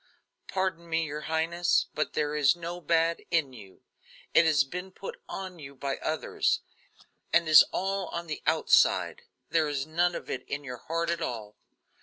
"Pardon 0.47 0.89
me, 0.89 1.05
your 1.05 1.21
highness; 1.29 1.85
but 1.93 2.13
there 2.13 2.33
is 2.35 2.55
no 2.55 2.81
bad 2.81 3.21
in 3.29 3.53
you. 3.53 3.83
It 4.33 4.45
has 4.45 4.63
been 4.63 4.91
put 4.91 5.21
on 5.29 5.59
you 5.59 5.75
by 5.75 5.97
others, 5.97 6.61
and 7.31 7.47
is 7.47 7.61
all 7.71 8.07
on 8.07 8.25
the 8.25 8.41
outside; 8.47 9.21
there 9.51 9.67
is 9.69 9.85
none 9.85 10.15
of 10.15 10.27
it 10.27 10.41
in 10.49 10.63
your 10.63 10.77
heart 10.77 11.11
at 11.11 11.21
all. 11.21 11.55